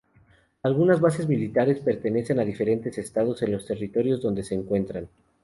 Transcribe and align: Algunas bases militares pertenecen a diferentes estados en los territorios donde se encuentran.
Algunas 0.63 0.99
bases 0.99 1.27
militares 1.27 1.79
pertenecen 1.79 2.39
a 2.39 2.43
diferentes 2.43 2.97
estados 2.97 3.43
en 3.43 3.51
los 3.51 3.67
territorios 3.67 4.19
donde 4.19 4.41
se 4.41 4.55
encuentran. 4.55 5.07